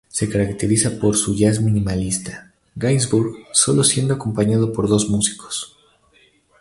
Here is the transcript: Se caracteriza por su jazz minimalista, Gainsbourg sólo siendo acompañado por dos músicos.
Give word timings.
Se 0.09 0.27
caracteriza 0.29 0.97
por 0.99 1.15
su 1.15 1.35
jazz 1.35 1.61
minimalista, 1.61 2.51
Gainsbourg 2.73 3.35
sólo 3.53 3.83
siendo 3.83 4.15
acompañado 4.15 4.73
por 4.73 4.89
dos 4.89 5.07
músicos. 5.11 5.77